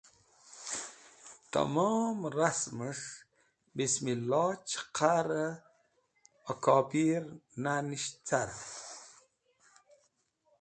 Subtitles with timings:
[1.51, 3.09] Tẽmom rasmẽs̃h
[3.75, 5.49] bismilo cheqarẽ
[6.51, 7.23] akobir
[7.63, 8.65] nanisht carẽn.